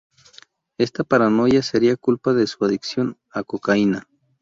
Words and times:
Esta 0.79 1.03
paranoia 1.03 1.61
sería 1.61 1.95
culpa 1.95 2.33
de 2.33 2.47
su 2.47 2.65
adicción 2.65 3.19
a 3.31 3.43
cocaína. 3.43 4.07